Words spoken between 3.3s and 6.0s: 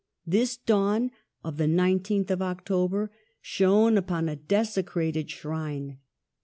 shone upon a desecrated shrine.